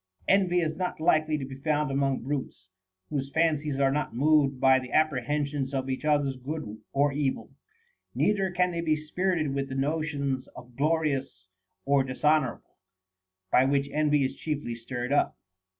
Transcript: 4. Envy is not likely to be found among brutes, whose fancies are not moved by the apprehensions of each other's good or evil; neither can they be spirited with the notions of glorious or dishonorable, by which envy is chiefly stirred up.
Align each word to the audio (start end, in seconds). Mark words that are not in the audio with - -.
4. 0.27 0.35
Envy 0.35 0.61
is 0.61 0.75
not 0.77 0.99
likely 0.99 1.37
to 1.37 1.45
be 1.45 1.59
found 1.61 1.91
among 1.91 2.23
brutes, 2.23 2.69
whose 3.11 3.29
fancies 3.35 3.79
are 3.79 3.91
not 3.91 4.15
moved 4.15 4.59
by 4.59 4.79
the 4.79 4.91
apprehensions 4.91 5.75
of 5.75 5.91
each 5.91 6.03
other's 6.03 6.37
good 6.37 6.79
or 6.91 7.11
evil; 7.11 7.51
neither 8.15 8.49
can 8.49 8.71
they 8.71 8.81
be 8.81 8.95
spirited 9.05 9.53
with 9.53 9.69
the 9.69 9.75
notions 9.75 10.47
of 10.55 10.75
glorious 10.75 11.45
or 11.85 12.03
dishonorable, 12.03 12.77
by 13.51 13.63
which 13.63 13.87
envy 13.91 14.25
is 14.25 14.35
chiefly 14.35 14.73
stirred 14.73 15.13
up. 15.13 15.37